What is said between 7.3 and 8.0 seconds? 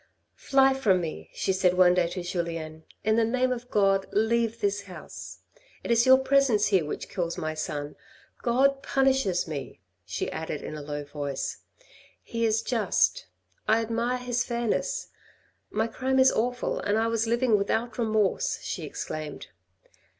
my son.